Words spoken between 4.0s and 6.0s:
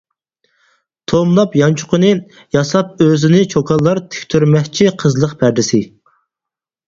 تىكتۈرمەكچى قىزلىق پەردىسى.